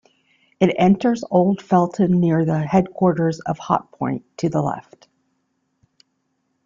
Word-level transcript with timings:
It 0.59 0.73
enters 0.79 1.23
Old 1.29 1.59
Fletton 1.59 2.09
near 2.19 2.43
the 2.43 2.57
headquarters 2.65 3.39
of 3.41 3.59
Hotpoint 3.59 4.23
to 4.37 4.49
the 4.49 4.63
left. 4.63 5.07